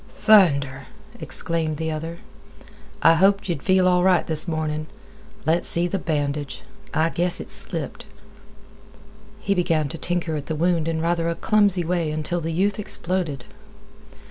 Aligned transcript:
"Thunder!" 0.09 0.87
exclaimed 1.19 1.75
the 1.75 1.91
other. 1.91 2.17
"I 3.03 3.13
hoped 3.13 3.47
ye'd 3.47 3.61
feel 3.61 3.87
all 3.87 4.01
right 4.01 4.25
this 4.25 4.47
mornin'. 4.47 4.87
Let's 5.45 5.67
see 5.67 5.87
th' 5.87 6.03
bandage—I 6.03 7.09
guess 7.09 7.39
it's 7.39 7.53
slipped." 7.53 8.07
He 9.41 9.53
began 9.53 9.89
to 9.89 9.99
tinker 9.99 10.35
at 10.35 10.47
the 10.47 10.55
wound 10.55 10.87
in 10.87 11.03
rather 11.03 11.29
a 11.29 11.35
clumsy 11.35 11.83
way 11.83 12.09
until 12.09 12.41
the 12.41 12.51
youth 12.51 12.79
exploded. 12.79 13.43